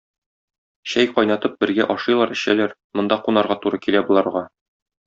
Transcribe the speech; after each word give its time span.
Чәй 0.93 1.09
кайнатып, 1.17 1.59
бергә 1.65 1.87
ашыйлар-эчәләр, 1.97 2.75
монда 2.99 3.21
кунарга 3.29 3.63
туры 3.67 3.83
килә 3.87 4.07
боларга. 4.11 4.49